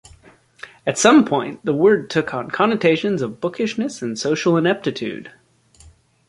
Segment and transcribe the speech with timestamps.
[0.87, 5.31] At some point, the word took on connotations of bookishness and social ineptitude.